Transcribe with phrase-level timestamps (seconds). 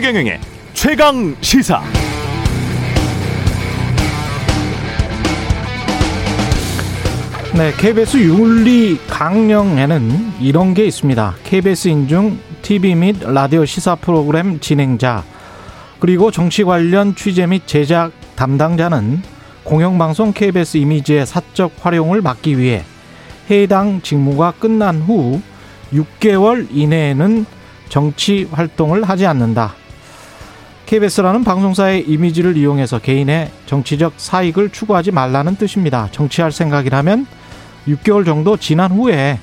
[0.00, 0.40] 최경영의
[0.72, 1.82] 최강 시사.
[7.54, 11.34] 네, KBS 윤리 강령에는 이런 게 있습니다.
[11.44, 15.22] KBS 인중 TV 및 라디오 시사 프로그램 진행자
[15.98, 19.20] 그리고 정치 관련 취재 및 제작 담당자는
[19.64, 22.84] 공영방송 KBS 이미지의 사적 활용을 막기 위해
[23.50, 25.42] 해당 직무가 끝난 후
[25.92, 27.44] 6개월 이내에는
[27.90, 29.74] 정치 활동을 하지 않는다.
[30.90, 36.08] KBS라는 방송사의 이미지를 이용해서 개인의 정치적 사익을 추구하지 말라는 뜻입니다.
[36.10, 37.28] 정치할 생각이라면
[37.86, 39.38] 6개월 정도 지난 후에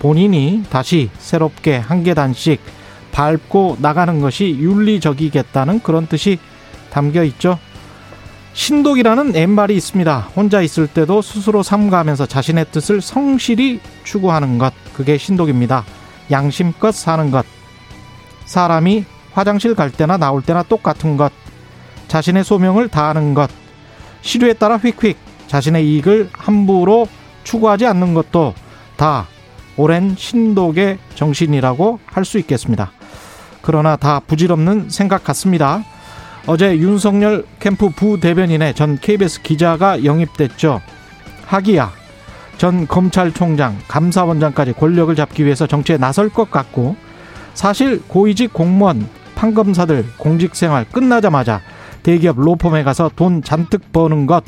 [0.00, 2.60] 본인이 다시 새롭게 한 계단씩
[3.12, 6.40] 밟고 나가는 것이 윤리적이겠다는 그런 뜻이
[6.90, 7.60] 담겨 있죠.
[8.54, 10.30] 신독이라는 엠말이 있습니다.
[10.34, 14.74] 혼자 있을 때도 스스로 삼가하면서 자신의 뜻을 성실히 추구하는 것.
[14.94, 15.84] 그게 신독입니다.
[16.32, 17.46] 양심껏 사는 것.
[18.46, 19.04] 사람이
[19.38, 21.32] 화장실 갈 때나 나올 때나 똑같은 것.
[22.08, 23.48] 자신의 소명을 다하는 것.
[24.20, 27.06] 시류에 따라 휙휙 자신의 이익을 함부로
[27.44, 28.54] 추구하지 않는 것도
[28.96, 29.28] 다
[29.76, 32.90] 오랜 신독의 정신이라고 할 수 있겠습니다.
[33.62, 35.84] 그러나 다 부질없는 생각 같습니다.
[36.46, 40.80] 어제 윤석열 캠프 부대변인의 전 KBS 기자가 영입됐죠.
[41.46, 41.92] 하기야
[42.56, 46.96] 전 검찰총장, 감사원장까지 권력을 잡기 위해서 정치에 나설 것 같고
[47.54, 51.60] 사실 고위직 공무원, 판검사들 공직생활 끝나자마자
[52.02, 54.42] 대기업 로펌에 가서 돈 잔뜩 버는 것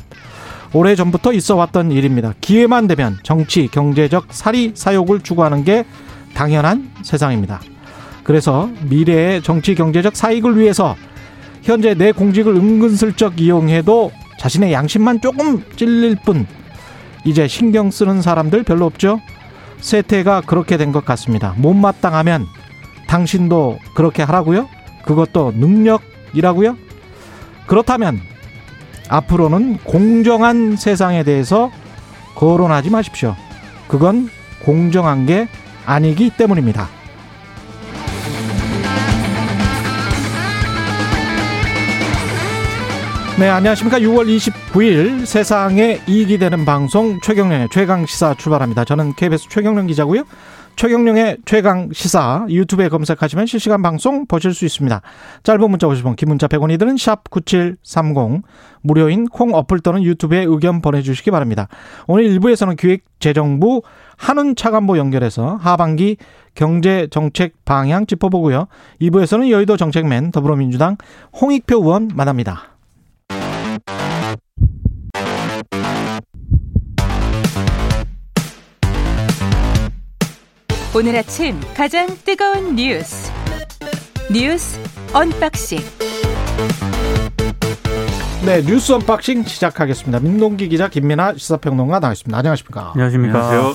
[0.73, 2.33] 오래전부터 있어 왔던 일입니다.
[2.41, 5.85] 기회만 되면 정치, 경제적 사리 사욕을 추구하는 게
[6.33, 7.61] 당연한 세상입니다.
[8.23, 10.95] 그래서 미래의 정치, 경제적 사익을 위해서
[11.63, 16.45] 현재 내 공직을 은근슬쩍 이용해도 자신의 양심만 조금 찔릴 뿐
[17.25, 19.19] 이제 신경 쓰는 사람들 별로 없죠?
[19.79, 21.53] 세태가 그렇게 된 것 같습니다.
[21.57, 22.45] 못마땅하면
[23.07, 24.67] 당신도 그렇게 하라고요?
[25.05, 26.77] 그것도 능력이라고요?
[27.67, 28.19] 그렇다면
[29.09, 31.71] 앞으로는 공정한 세상에 대해서
[32.35, 33.35] 거론하지 마십시오.
[33.87, 34.29] 그건
[34.63, 35.47] 공정한 게
[35.85, 36.87] 아니기 때문입니다.
[43.41, 43.99] 네, 안녕하십니까.
[43.99, 48.85] 6월 29일 세상에 이익이 되는 방송 최경련의 최강시사 출발합니다.
[48.85, 50.25] 저는 KBS 최경련 기자고요.
[50.75, 55.01] 최경령의 최강 시사 유튜브에 검색하시면 실시간 방송 보실 수 있습니다.
[55.43, 58.43] 짧은 문자 50원, 긴 문자 100원이 드는 샵 9730
[58.81, 61.67] 무료인 콩 어플 또는 유튜브에 의견 보내주시기 바랍니다.
[62.07, 63.83] 오늘 1부에서는 기획재정부
[64.17, 66.17] 한은 차관보 연결해서 하반기
[66.55, 68.67] 경제 정책 방향 짚어보고요.
[69.01, 70.97] 2부에서는 여의도 정책맨 더불어민주당
[71.39, 72.70] 홍익표 의원 만납니다.
[80.93, 83.31] 오늘 아침 가장 뜨거운 뉴스
[84.29, 84.77] 뉴스
[85.13, 85.79] 언박싱
[88.45, 90.19] 네 뉴스 언박싱 시작하겠습니다.
[90.19, 92.37] 민동기 기자 김민하 시사평론가 나와있습니다.
[92.37, 92.91] 안녕하십니까?
[92.93, 93.39] 안녕하십니까?
[93.47, 93.73] 안녕하세요.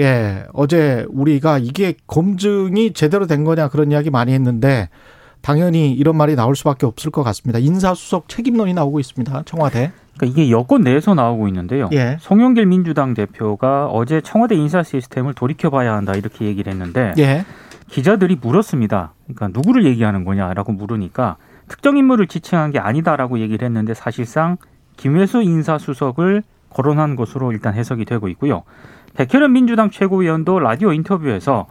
[0.00, 4.90] 예, 어제 우리가 이게 검증이 제대로 된 거냐 그런 이야기 많이 했는데
[5.40, 7.58] 당연히 이런 말이 나올 수밖에 없을 것 같습니다.
[7.58, 9.44] 인사수석 책임론이 나오고 있습니다.
[9.46, 9.92] 청와대.
[10.18, 11.88] 그러니까 이게 여권 내에서 나오고 있는데요.
[11.92, 12.16] 예.
[12.20, 17.44] 송영길 민주당 대표가 어제 청와대 인사 시스템을 돌이켜봐야 한다 이렇게 얘기를 했는데 예.
[17.88, 19.14] 기자들이 물었습니다.
[19.24, 21.36] 그러니까 누구를 얘기하는 거냐라고 물으니까
[21.68, 24.56] 특정 인물을 지칭한 게 아니다라고 얘기를 했는데 사실상
[24.96, 28.64] 김회수 인사수석을 거론한 것으로 일단 해석이 되고 있고요.
[29.14, 31.66] 백혜련 민주당 최고위원도 라디오 인터뷰에서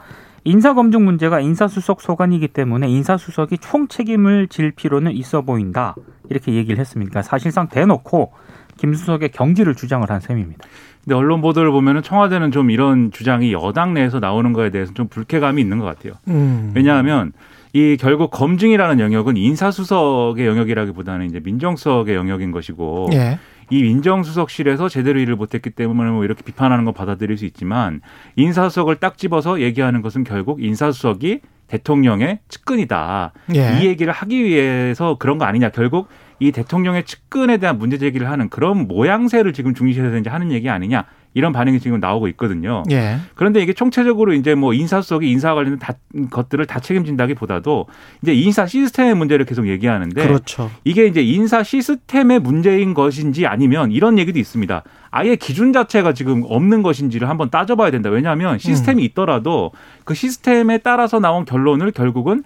[0.47, 5.93] 인사검증 문제가 인사수석 소관이기 때문에 인사수석이 총 책임을 질 필요는 있어 보인다.
[6.29, 7.21] 이렇게 얘기를 했습니다.
[7.21, 8.31] 사실상 대놓고
[8.77, 10.65] 김 수석의 경지를 주장을 한 셈입니다.
[11.03, 15.61] 근데 언론 보도를 보면은 청와대는 좀 이런 주장이 여당 내에서 나오는 거에 대해서 좀 불쾌감이
[15.61, 16.13] 있는 것 같아요.
[16.29, 16.71] 음.
[16.73, 17.33] 왜냐하면
[17.73, 23.37] 이 결국 검증이라는 영역은 인사수석의 영역이라기보다는 이제 민정수석의 영역인 것이고 예.
[23.69, 28.01] 이 민정수석실에서 제대로 일을 못했기 때문에 뭐 이렇게 비판하는 건 받아들일 수 있지만
[28.35, 33.33] 인사수석을 딱 집어서 얘기하는 것은 결국 인사수석이 대통령의 측근이다.
[33.55, 33.79] 예.
[33.79, 35.69] 이 얘기를 하기 위해서 그런 거 아니냐.
[35.69, 36.07] 결국
[36.39, 41.05] 이 대통령의 측근에 대한 문제 제기를 하는 그런 모양새를 지금 중시해서 이제 하는 얘기 아니냐.
[41.37, 42.81] 이런 반응이 지금 나오고 있거든요.
[42.89, 43.17] 예.
[43.35, 45.93] 그런데 이게 총체적으로 이제 뭐 인사 수석이 인사와 관련된 다,
[46.31, 47.85] 것들을 다 책임진다기보다도
[48.23, 50.71] 이제 인사 시스템의 문제를 계속 얘기하는데 그렇죠.
[50.83, 54.81] 이게 이제 인사 시스템의 문제인 것인지 아니면 이런 얘기도 있습니다.
[55.11, 58.09] 아예 기준 자체가 지금 없는 것인지를 한번 따져봐야 된다.
[58.09, 59.71] 왜냐하면 시스템이 있더라도
[60.05, 62.41] 그 시스템에 따라서 나온 결론을 결국은 에,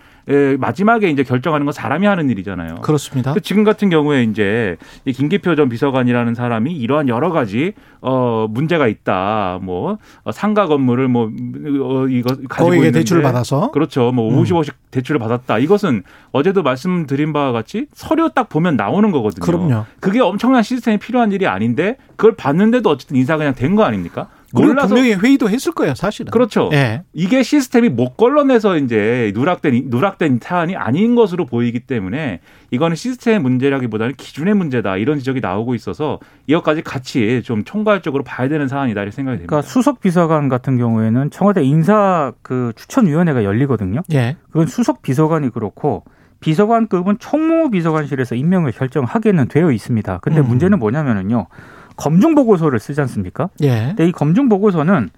[0.60, 2.76] 마지막에 이제 결정하는 건 사람이 하는 일이잖아요.
[2.82, 3.34] 그렇습니다.
[3.44, 9.60] 지금 같은 경우에 이제 이 김기표 전 비서관이라는 사람이 이러한 여러 가지 어 문제가 있다.
[9.62, 14.12] 뭐 어, 상가 건물을 뭐 어, 이거 가지고 있는데 대출을 받아서 그렇죠.
[14.12, 14.44] 뭐 음.
[14.44, 15.58] 50억씩 대출을 받았다.
[15.60, 19.46] 이것은 어제도 말씀드린 바와 같이 서류 딱 보면 나오는 거거든요.
[19.46, 19.86] 그럼요.
[20.00, 24.28] 그게 엄청난 시스템이 필요한 일이 아닌데 그걸 봤는데도 어쨌든 인사 그냥 된 거 아닙니까?
[24.54, 26.32] 몰라서 분명히 회의도 했을 거예요, 사실은.
[26.32, 26.70] 그렇죠.
[26.74, 27.04] 예.
[27.14, 32.40] 이게 시스템이 못 걸러내서 이제 누락된 누락된 사안이 아닌 것으로 보이기 때문에
[32.72, 38.68] 이거는 시스템의 문제라기보다는 기준의 문제다 이런 지적이 나오고 있어서 이것까지 같이 좀 총괄적으로 봐야 되는
[38.68, 39.50] 사안이다 이렇게 생각이 됩니다.
[39.50, 44.02] 그러니까 수석 비서관 같은 경우에는 청와대 인사 그 추천위원회가 열리거든요.
[44.14, 44.38] 예.
[44.48, 46.04] 그건 수석 비서관이 그렇고
[46.42, 50.20] 비서관급은 총무 비서관실에서 임명을 결정하게는 되어 있습니다.
[50.22, 50.48] 근데 음.
[50.48, 51.48] 문제는 뭐냐면은요.
[51.96, 53.50] 검증 보고서를 쓰지 않습니까?
[53.62, 53.88] 예.
[53.88, 55.10] 근데 이 검증 보고서는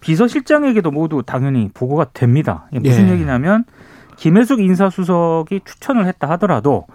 [0.00, 2.68] 비서실장에게도 모두 당연히 보고가 됩니다.
[2.72, 3.12] 무슨 예.
[3.12, 3.64] 얘기냐면
[4.16, 6.86] 김혜숙 인사수석이 추천을 했다 하더라도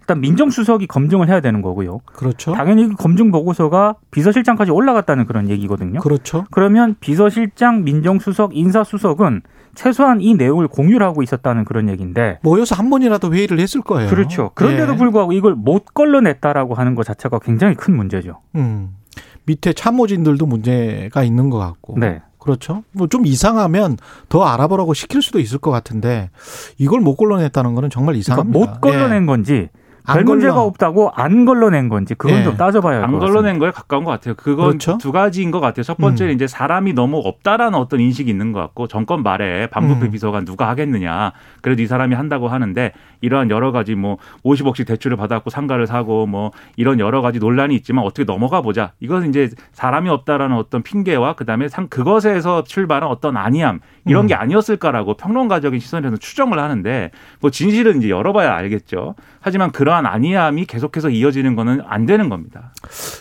[0.00, 2.00] 일단 민정수석이 검증을 해야 되는 거고요.
[2.06, 2.52] 그렇죠.
[2.52, 6.00] 당연히 그 검증 보고서가 비서실장까지 올라갔다는 그런 얘기거든요.
[6.00, 6.44] 그렇죠.
[6.52, 9.42] 그러면 비서실장, 민정수석, 인사수석은
[9.76, 14.10] 최소한 이 내용을 공유를 하고 있었다는 그런 얘기인데 모여서 한 번이라도 회의를 했을 거예요.
[14.10, 14.50] 그렇죠.
[14.54, 14.96] 그런데도 예.
[14.96, 18.40] 불구하고 이걸 못 걸러냈다라고 하는 것 자체가 굉장히 큰 문제죠.
[18.56, 18.96] 음.
[19.44, 21.98] 밑에 참모진들도 문제가 있는 것 같고.
[21.98, 22.20] 네.
[22.38, 22.84] 그렇죠.
[22.92, 23.96] 뭐 좀 이상하면
[24.28, 26.30] 더 알아보라고 시킬 수도 있을 것 같은데
[26.78, 28.58] 이걸 못 걸러냈다는 거는 정말 그러니까 이상합니다.
[28.58, 29.26] 못 걸러낸 예.
[29.26, 29.68] 건지
[30.06, 32.44] 안별 문제가 걸러- 없다고 안 걸러낸 건지 그건 예.
[32.44, 33.18] 좀 따져봐야 안.
[33.18, 34.34] 걸러낸 거에 가까운 것 같아요.
[34.36, 34.98] 그건 그렇죠.
[34.98, 35.82] 두 가지인 것 같아요.
[35.82, 36.34] 첫 번째는 음.
[36.34, 40.10] 이제 사람이 너무 없다라는 어떤 인식이 있는 것 같고 정권 말에 반부패 음.
[40.10, 41.32] 비서관 누가 하겠느냐.
[41.62, 46.50] 그래도 이 사람이 한다고 하는데 이러한 여러 가지 뭐 50억씩 대출을 받았고 상가를 사고 뭐
[46.76, 48.92] 이런 여러 가지 논란이 있지만 어떻게 넘어가 보자.
[49.00, 54.26] 이것은 이제 사람이 없다라는 어떤 핑계와 그다음에 상 그것에서 출발한 어떤 안이함 이런 음.
[54.28, 57.10] 게 아니었을까라고 평론가적인 시선에서 추정을 하는데
[57.40, 59.14] 뭐 진실은 이제 열어봐야 알겠죠.
[59.40, 62.72] 하지만 그 러한 안이함이 계속해서 이어지는 거는 안 되는 겁니다.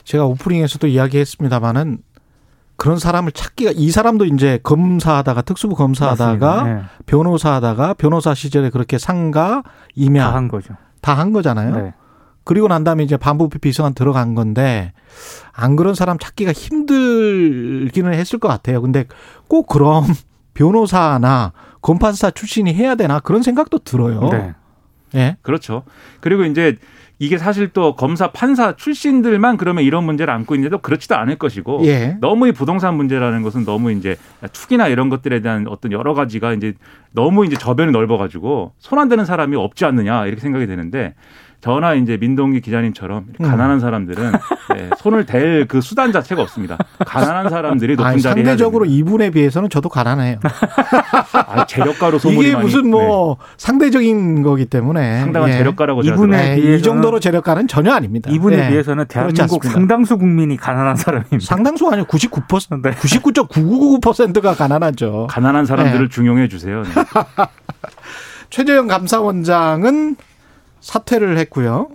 [0.03, 1.99] 제가 오프닝에서도 이야기했습니다마는
[2.77, 6.63] 그런 사람을 찾기가 이 사람도 이제 검사하다가 특수부 검사하다가.
[6.63, 6.81] 네.
[7.05, 9.63] 변호사하다가 변호사 시절에 그렇게 상가
[9.95, 10.75] 임야 다 한 거죠.
[11.01, 11.75] 다 한 거잖아요.
[11.75, 11.93] 네.
[12.43, 14.91] 그리고 난 다음에 이제 반부패 비서관 들어간 건데
[15.53, 18.81] 안 그런 사람 찾기가 힘들기는 했을 것 같아요.
[18.81, 19.05] 근데
[19.47, 20.03] 꼭 그럼
[20.53, 24.19] 변호사나 검판사 출신이 해야 되나 그런 생각도 들어요.
[24.31, 24.53] 네.
[25.15, 25.37] 예.
[25.41, 25.83] 그렇죠.
[26.19, 26.77] 그리고 이제
[27.17, 32.17] 이게 사실 또 검사 판사 출신들만 그러면 이런 문제를 안고 있는데도 그렇지도 않을 것이고 예.
[32.19, 34.17] 너무 이 부동산 문제라는 것은 너무 이제
[34.51, 36.73] 투기나 이런 것들에 대한 어떤 여러 가지가 이제
[37.13, 41.13] 너무 이제 저변이 넓어가지고 손안 대는 사람이 없지 않느냐 이렇게 생각이 되는데
[41.61, 43.45] 저나 이제 민동기 기자님처럼 음.
[43.45, 44.31] 가난한 사람들은
[44.75, 46.77] 네, 손을 댈 그 수단 자체가 없습니다.
[47.05, 50.37] 가난한 사람들이 높은 아니, 자리에 상대적으로 이분에 비해서는 저도 가난해요.
[51.33, 52.89] 아, 재력가로 소문이 이게 많이 무슨 네.
[52.89, 55.53] 뭐 상대적인 거기 때문에 상당한 예.
[55.57, 56.33] 재력가라고 들어요.
[56.33, 58.29] 예, 이 정도로 재력가는 전혀 아닙니다.
[58.31, 58.69] 이분에 예.
[58.69, 59.63] 비해서는 대한민국.
[59.63, 61.39] 상당수 국민이 가난한 사람입니다.
[61.39, 62.91] 상당수 아니요 99% 네.
[62.91, 65.27] 99.999%가 가난하죠.
[65.29, 66.13] 가난한 사람들을 네.
[66.13, 66.83] 중용해 주세요.
[66.83, 66.89] 네.
[68.49, 70.15] 최재형 감사원장은
[70.85, 71.89] 사퇴를 했고요.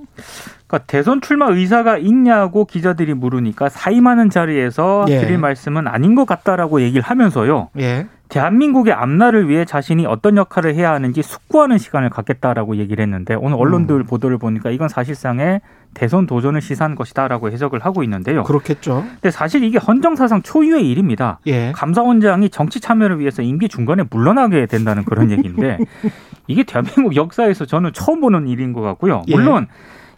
[0.70, 5.20] 그러니까 대선 출마 의사가 있냐고 기자들이 물으니까 사임하는 자리에서 예.
[5.20, 7.70] 드릴 말씀은 아닌 것 같다라고 얘기를 하면서요.
[7.80, 8.06] 예.
[8.28, 13.96] 대한민국의 앞날을 위해 자신이 어떤 역할을 해야 하는지 숙고하는 시간을 갖겠다라고 얘기를 했는데 오늘 언론들
[13.96, 14.04] 음.
[14.04, 15.60] 보도를 보니까 이건 사실상의
[15.94, 18.44] 대선 도전을 시사한 것이다라고 해석을 하고 있는데요.
[18.44, 19.04] 그렇겠죠.
[19.14, 21.40] 근데 사실 이게 헌정사상 초유의 일입니다.
[21.48, 21.72] 예.
[21.72, 25.78] 감사원장이 정치 참여를 위해서 임기 중간에 물러나게 된다는 그런 얘기인데
[26.46, 29.24] 이게 대한민국 역사에서 저는 처음 보는 일인 것 같고요.
[29.26, 29.34] 예.
[29.34, 29.66] 물론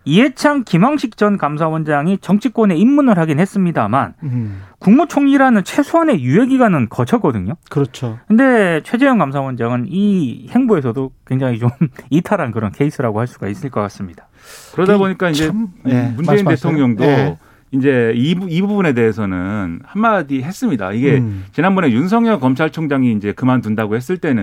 [0.04, 4.62] 이해창, 김황식 전 감사원장이 정치권에 입문을 하긴 했습니다만 음.
[4.78, 7.54] 국무총리라는 최소한의 유예 기간은 거쳤거든요.
[7.71, 8.18] 그렇죠.
[8.26, 11.71] 근데 최재형 감사원장은 이 행보에서도 굉장히 좀
[12.11, 14.28] 이탈한 그런 케이스라고 할 수가 있을 것 같습니다.
[14.75, 16.56] 그러다 그 보니까 이제 참, 예, 문재인 말씀하세요.
[16.56, 17.38] 대통령도 예.
[17.75, 20.93] 이제 이, 부- 이 부분에 대해서는 한마디 했습니다.
[20.93, 21.47] 이게 음.
[21.52, 24.43] 지난번에 윤석열 검찰총장이 이제 그만둔다고 했을 때는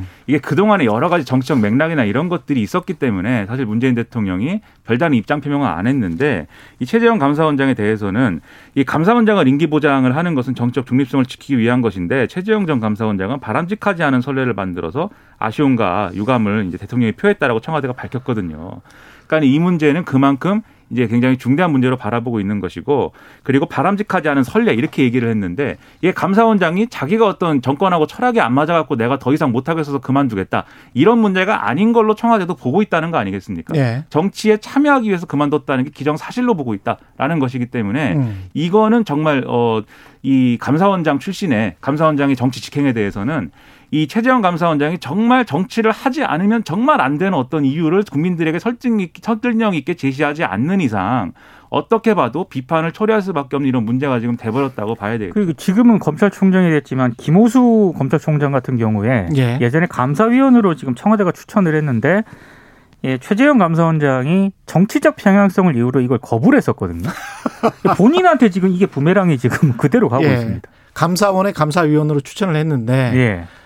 [0.00, 0.06] 음.
[0.26, 5.42] 이게 그동안에 여러 가지 정치적 맥락이나 이런 것들이 있었기 때문에 사실 문재인 대통령이 별다른 입장
[5.42, 6.46] 표명을 안 했는데
[6.78, 8.40] 이 최재형 감사원장에 대해서는
[8.74, 14.02] 이 감사원장을 임기 보장을 하는 것은 정치적 중립성을 지키기 위한 것인데 최재형 전 감사원장은 바람직하지
[14.04, 18.80] 않은 선례를 만들어서 아쉬움과 유감을 이제 대통령이 표했다라고 청와대가 밝혔거든요.
[19.26, 24.74] 그러니까 이 문제는 그만큼 이제 굉장히 중대한 문제로 바라보고 있는 것이고 그리고 바람직하지 않은 선례
[24.74, 29.98] 이렇게 얘기를 했는데 이게 감사원장이 자기가 어떤 정권하고 철학이 안 맞아갖고 내가 더 이상 못하겠어서
[30.00, 33.76] 그만두겠다 이런 문제가 아닌 걸로 청와대도 보고 있다는 거 아니겠습니까?
[33.76, 34.04] 예.
[34.10, 38.44] 정치에 참여하기 위해서 그만뒀다는 게 기정사실로 보고 있다라는 것이기 때문에 음.
[38.54, 39.82] 이거는 정말 어
[40.22, 43.50] 이 감사원장 출신의 감사원장의 정치 직행에 대해서는
[43.92, 49.74] 이 최재형 감사원장이 정말 정치를 하지 않으면 정말 안 되는 어떤 이유를 국민들에게 설득, 설득력
[49.74, 51.32] 있게 제시하지 않는 이상
[51.70, 55.34] 어떻게 봐도 비판을 초래할 수밖에 없는 이런 문제가 지금 돼버렸다고 봐야 되겠죠.
[55.34, 59.70] 그리고 지금은 검찰총장이 됐지만 김호수 검찰총장 같은 경우에 예.
[59.70, 62.22] 전에 감사위원으로 지금 청와대가 추천을 했는데
[63.02, 67.08] 예, 최재형 감사원장이 정치적 평양성을 이유로 이걸 거부를 했었거든요.
[67.96, 70.34] 본인한테 지금 이게 부메랑이 지금 그대로 가고 예.
[70.34, 70.68] 있습니다.
[70.94, 73.59] 감사원의 감사위원으로 추천을 했는데 예.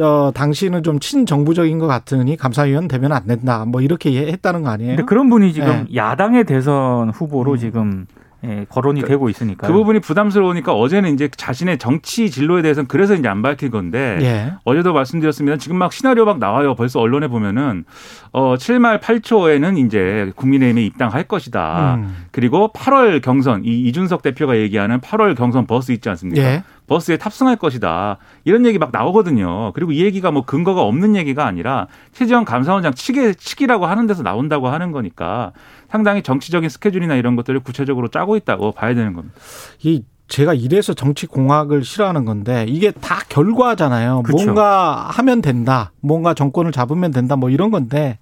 [0.00, 3.64] 어, 당신은 좀 친정부적인 것 같으니 감사위원 되면 안 된다.
[3.64, 4.90] 뭐 이렇게 했다는 거 아니에요?
[4.90, 5.96] 근데 그런 분이 지금 예.
[5.96, 7.56] 야당의 대선 후보로 음.
[7.56, 8.06] 지금
[8.44, 13.26] 예, 거론이 되고 있으니까 그 부분이 부담스러우니까 어제는 이제 자신의 정치 진로에 대해서는 그래서 이제
[13.28, 14.52] 안 밝힐 건데 예.
[14.64, 15.56] 어제도 말씀드렸습니다.
[15.56, 16.74] 지금 막 시나리오 막 나와요.
[16.74, 17.84] 벌써 언론에 보면은
[18.32, 21.94] 어 7말 8초에는 이제 국민의힘에 입당할 것이다.
[21.96, 22.26] 음.
[22.30, 26.42] 그리고 8월 경선 이 이준석 대표가 얘기하는 8월 경선 버스 있지 않습니까?
[26.42, 26.62] 예.
[26.86, 28.18] 버스에 탑승할 것이다.
[28.44, 29.72] 이런 얘기 막 나오거든요.
[29.72, 34.68] 그리고 이 얘기가 뭐 근거가 없는 얘기가 아니라 최재형 감사원장 측의 측이라고 하는 데서 나온다고
[34.68, 35.52] 하는 거니까
[35.90, 39.34] 상당히 정치적인 스케줄이나 이런 것들을 구체적으로 짜고 있다고 봐야 되는 겁니다.
[39.82, 44.22] 이 제가 이래서 정치 공학을 싫어하는 건데 이게 다 결과잖아요.
[44.24, 44.36] 그쵸.
[44.36, 45.92] 뭔가 하면 된다.
[46.00, 47.36] 뭔가 정권을 잡으면 된다.
[47.36, 48.18] 뭐 이런 건데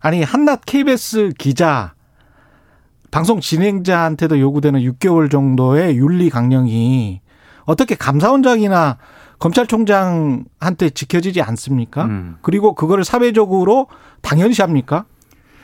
[0.00, 1.94] 아니 한낮 KBS 기자
[3.10, 7.20] 방송 진행자한테도 요구되는 6개월 정도의 윤리 강령이
[7.68, 8.96] 어떻게 감사원장이나
[9.38, 12.04] 검찰총장한테 지켜지지 않습니까?
[12.06, 12.38] 음.
[12.40, 13.88] 그리고 그거를 사회적으로
[14.22, 15.04] 당연시합니까?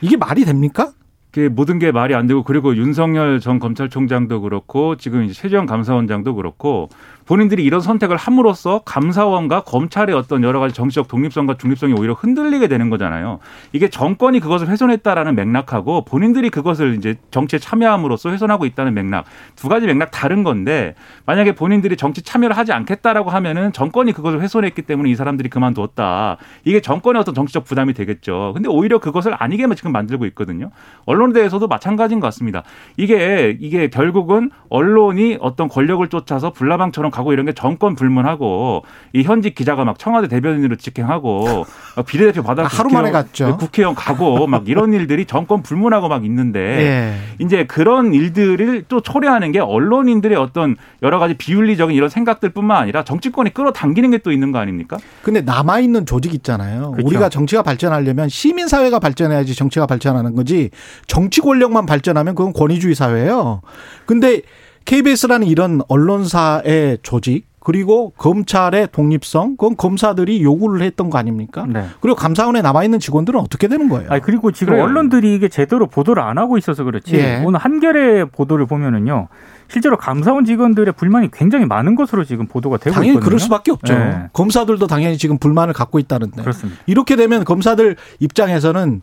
[0.02, 0.92] 이게 말이 됩니까?
[1.34, 6.36] 그 모든 게 말이 안 되고 그리고 윤석열 전 검찰총장도 그렇고 지금 이제 최재형 감사원장도
[6.36, 6.90] 그렇고
[7.26, 12.88] 본인들이 이런 선택을 함으로써 감사원과 검찰의 어떤 여러 가지 정치적 독립성과 중립성이 오히려 흔들리게 되는
[12.88, 13.40] 거잖아요.
[13.72, 19.24] 이게 정권이 그것을 훼손했다라는 맥락하고 본인들이 그것을 이제 정치에 참여함으로써 훼손하고 있다는 맥락
[19.56, 20.94] 두 가지 맥락 다른 건데
[21.26, 26.36] 만약에 본인들이 정치 참여를 하지 않겠다라고 하면은 정권이 그것을 훼손했기 때문에 이 사람들이 그만두었다.
[26.64, 28.52] 이게 정권의 어떤 정치적 부담이 되겠죠.
[28.54, 30.70] 근데 오히려 그것을 아니게만 지금 만들고 있거든요.
[31.06, 32.64] 언론 에 대해서도 마찬가지인 것 같습니다.
[32.96, 39.54] 이게 이게 결국은 언론이 어떤 권력을 쫓아서 불나방처럼 가고 이런 게 정권 불문하고 이 현직
[39.54, 41.64] 기자가 막 청와대 대변인으로 직행하고
[41.96, 43.56] 막 비례대표 받아 하루 만에 갔죠.
[43.56, 47.14] 국회의원 가고 막 이런 일들이 정권 불문하고 막 있는데 예.
[47.38, 53.54] 이제 그런 일들을 또 초래하는 게 언론인들의 어떤 여러 가지 비윤리적인 이런 생각들뿐만 아니라 정치권이
[53.54, 54.96] 끌어당기는 게 또 있는 거 아닙니까?
[55.22, 56.92] 근데 남아 있는 조직 있잖아요.
[56.92, 57.06] 그렇죠.
[57.06, 60.70] 우리가 정치가 발전하려면 시민 사회가 발전해야지 정치가 발전하는 거지.
[61.14, 63.61] 정치 권력만 발전하면 그건 권위주의 사회예요.
[64.04, 64.42] 근데
[64.85, 71.66] KBS라는 이런 언론사의 조직 그리고 검찰의 독립성 그건 검사들이 요구를 했던 거 아닙니까?
[71.66, 71.87] 네.
[72.00, 74.11] 그리고 감사원에 남아 있는 직원들은 어떻게 되는 거예요?
[74.11, 74.85] 아니 그리고 지금 그래요.
[74.85, 77.42] 언론들이 이게 제대로 보도를 안 하고 있어서 그렇지 예.
[77.42, 79.28] 오늘 한겨레 보도를 보면은요
[79.68, 83.25] 실제로 감사원 직원들의 불만이 굉장히 많은 것으로 지금 보도가 되고 당연히 있거든요.
[83.25, 83.94] 그럴 수밖에 없죠.
[83.94, 84.28] 네.
[84.35, 86.42] 검사들도 당연히 지금 불만을 갖고 있다는데.
[86.42, 86.80] 그렇습니다.
[86.87, 89.00] 이렇게 되면 검사들 입장에서는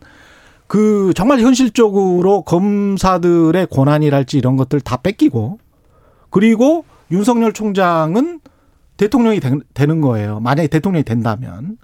[0.72, 5.58] 그 정말 현실적으로 검사들의 권한이랄지 이런 것들 다 뺏기고
[6.30, 8.40] 그리고 윤석열 총장은
[8.96, 10.40] 대통령이 되- 되는 거예요.
[10.40, 11.76] 만약에 대통령이 된다면.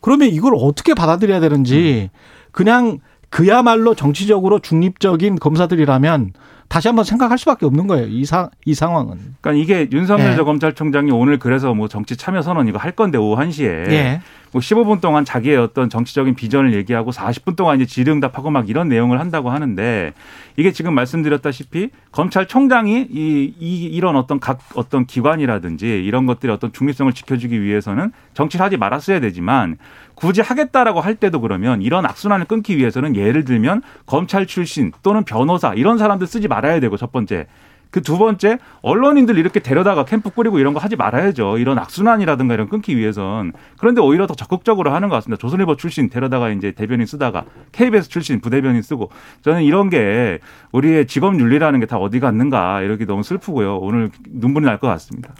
[0.00, 2.10] 그러면 이걸 어떻게 받아들여야 되는지
[2.52, 6.32] 그냥 그야말로 정치적으로 중립적인 검사들이라면
[6.68, 8.06] 다시 한번 생각할 수밖에 없는 거예요.
[8.06, 9.34] 이, 사, 이 상황은.
[9.40, 10.36] 그러니까 이게 윤석열 예.
[10.36, 14.20] 전 검찰총장이 오늘 그래서 뭐 정치 참여 선언 이거 할 건데 오후 1시에 예.
[14.52, 19.20] 뭐 15분 동안 자기의 어떤 정치적인 비전을 얘기하고 40분 동안 이제 질의응답하고 막 이런 내용을
[19.20, 20.12] 한다고 하는데
[20.56, 27.12] 이게 지금 말씀드렸다시피 검찰총장이 이, 이 이런 어떤 각 어떤 기관이라든지 이런 것들의 어떤 중립성을
[27.12, 29.78] 지켜주기 위해서는 정치를 하지 말았어야 되지만
[30.14, 35.74] 굳이 하겠다라고 할 때도 그러면 이런 악순환을 끊기 위해서는 예를 들면 검찰 출신 또는 변호사
[35.74, 37.46] 이런 사람들 쓰지 말아야 되고 첫 번째
[37.90, 41.58] 그 두 번째 언론인들 이렇게 데려다가 캠프 꾸리고 이런 거 하지 말아야죠.
[41.58, 43.52] 이런 악순환이라든가 이런 거 끊기 위해선.
[43.78, 45.40] 그런데 오히려 더 적극적으로 하는 것 같습니다.
[45.40, 49.10] 조선일보 출신 데려다가 이제 대변인 쓰다가 KBS 출신 부대변인 쓰고
[49.42, 50.38] 저는 이런 게
[50.72, 53.78] 우리의 직업 윤리라는 게 다 어디 갔는가 이렇게 너무 슬프고요.
[53.78, 55.34] 오늘 눈물이 날 것 같습니다.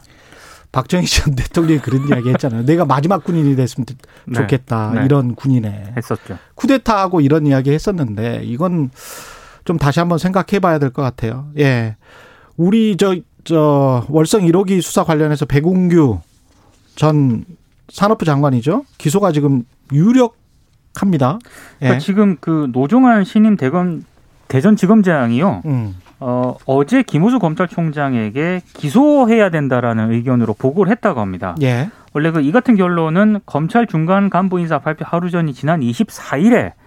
[0.73, 2.65] 박정희 전 대통령이 그런 이야기 했잖아요.
[2.65, 3.87] 내가 마지막 군인이 됐으면
[4.27, 4.35] 네.
[4.35, 4.93] 좋겠다.
[4.95, 5.05] 네.
[5.05, 5.95] 이런 군인에.
[5.97, 6.39] 했었죠.
[6.57, 8.91] 쿠데타하고 이런 이야기 했었는데 이건
[9.65, 11.49] 좀 다시 한번 생각해 봐야 될 것 같아요.
[11.59, 11.97] 예.
[12.61, 16.19] 우리 저, 저, 월성 1호기 수사 관련해서 백운규
[16.95, 17.47] 전
[17.89, 18.85] 산업부 장관이죠.
[18.99, 21.39] 기소가 지금 유력합니다.
[21.79, 21.99] 그러니까 예.
[21.99, 24.05] 지금 그 노종환 신임 대검
[24.49, 25.63] 대전지검장이요.
[25.65, 25.97] 음.
[26.19, 31.57] 어, 어제 김호수 검찰총장에게 기소해야 된다라는 의견으로 보고를 했다고 합니다.
[31.63, 31.89] 예.
[32.13, 36.80] 원래 그 이 같은 결론은 검찰 중간 간부 인사 발표 하루 전이 지난 24일에 아,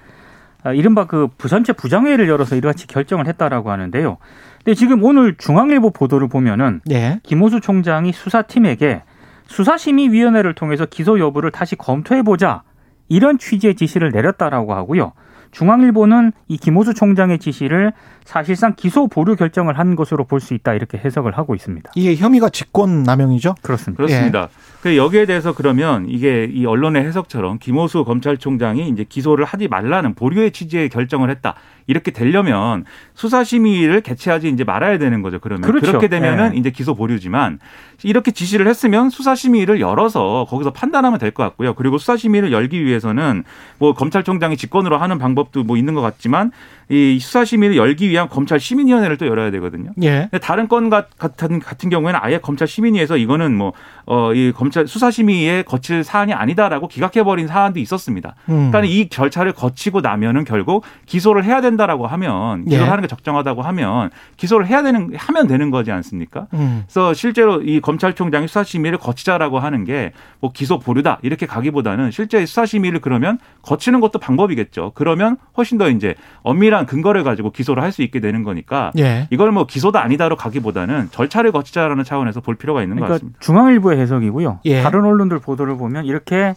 [0.76, 4.18] 이른바 그 부산체 부장회의를 열어서 이같이 결정을 했다라고 하는데요.
[4.64, 7.20] 근데 지금 오늘 중앙일보 보도를 보면은 예.
[7.24, 9.04] 김호수 총장이 수사팀에게
[9.48, 12.64] 수사심의위원회를 통해서 기소 여부를 다시 검토해 보자
[13.10, 15.14] 이런 취지의 지시를 내렸다라고 하고요.
[15.54, 17.94] 중앙일보는 이 김호수 총장의 지시를
[18.26, 21.92] 사실상 기소 보류 결정을 한 것으로 볼 수 있다 이렇게 해석을 하고 있습니다.
[21.96, 23.56] 이게 혐의가 직권 남용이죠?
[23.62, 24.04] 그렇습니다.
[24.04, 24.50] 그렇습니다.
[24.82, 30.52] 그 여기에 대해서 그러면 이게 이 언론의 해석처럼 김호수 검찰총장이 이제 기소를 하지 말라는 보류의
[30.52, 31.56] 취지의 결정을 했다.
[31.88, 35.40] 이렇게 되려면 수사 심의를 개최하지 이제 말아야 되는 거죠.
[35.40, 35.88] 그러면 그렇죠.
[35.88, 36.58] 그렇게 되면은 네.
[36.58, 37.60] 이제 기소 보류지만
[38.04, 41.74] 이렇게 지시를 했으면 수사 심의를 열어서 거기서 판단하면 될 것 같고요.
[41.74, 43.44] 그리고 수사 심의를 열기 위해서는
[43.80, 46.52] 뭐 검찰총장이 직권으로 하는 방법도 뭐 있는 것 같지만
[46.90, 49.92] 이 수사 심의를 열기 위한 검찰 시민위원회를 또 열어야 되거든요.
[50.04, 50.30] 예.
[50.42, 53.74] 다른 건 같- 같은 같은 경우에는 아예 검찰 시민위에서 이거는 뭐
[54.06, 58.36] 어 이 검찰 수사 심의에 거칠 사안이 아니다라고 기각해 버린 사안도 있었습니다.
[58.50, 58.70] 음.
[58.70, 62.90] 그러니까 이 절차를 거치고 나면은 결국 기소를 해야 된다라고 하면 기소를 예.
[62.90, 66.48] 하는 게 적정하다고 하면 기소를 해야 되는 하면 되는 거지 않습니까?
[66.54, 66.84] 음.
[66.86, 73.00] 그래서 실제로 이 검찰총장이 수사심의를 거치자라고 하는 게 뭐 기소 보류다 이렇게 가기보다는 실제 수사심의를
[73.00, 74.92] 그러면 거치는 것도 방법이겠죠.
[74.94, 79.28] 그러면 훨씬 더 이제 엄밀한 근거를 가지고 기소를 할 수 있게 되는 거니까 예.
[79.30, 83.40] 이걸 뭐 기소다 아니다로 가기보다는 절차를 거치자라는 차원에서 볼 필요가 있는 것 그러니까 같습니다.
[83.40, 84.62] 중앙일보의 해석이고요.
[84.66, 84.82] 예.
[84.82, 86.56] 다른 언론들 보도를 보면 이렇게 예,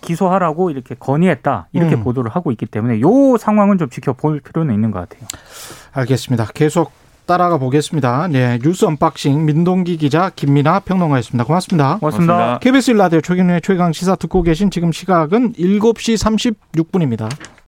[0.00, 2.04] 기소하라고 이렇게 건의했다 이렇게 음.
[2.04, 5.28] 보도를 하고 있기 때문에 요 상황은 좀 지켜볼 필요는 있는 것 같아요.
[5.92, 6.48] 알겠습니다.
[6.54, 6.92] 계속
[7.26, 8.26] 따라가 보겠습니다.
[8.26, 11.44] 네, 뉴스 언박싱 민동기 기자 김민하 평론가였습니다.
[11.44, 11.98] 고맙습니다.
[11.98, 12.34] 고맙습니다.
[12.34, 12.58] 고맙습니다.
[12.58, 16.16] KBS 라디오 최경영의 최강 시사 듣고 계신 지금 시각은 7시
[16.82, 17.30] 36분입니다.